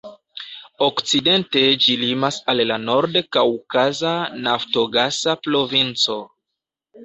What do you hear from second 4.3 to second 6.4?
naftogasa provinco.